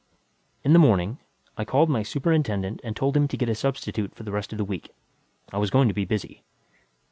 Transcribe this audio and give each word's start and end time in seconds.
In 0.63 0.73
the 0.73 0.79
morning, 0.79 1.19
I 1.57 1.63
called 1.63 1.87
my 1.87 2.01
superintendent 2.01 2.81
and 2.83 2.95
told 2.95 3.15
him 3.15 3.27
to 3.27 3.37
get 3.37 3.49
a 3.49 3.53
substitute 3.53 4.15
for 4.15 4.23
the 4.23 4.31
rest 4.31 4.51
of 4.51 4.57
the 4.57 4.65
week; 4.65 4.89
I 5.53 5.59
was 5.59 5.69
going 5.69 5.87
to 5.89 5.93
be 5.93 6.05
busy. 6.05 6.41